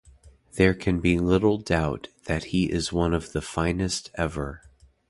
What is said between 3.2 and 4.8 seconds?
the finest ever.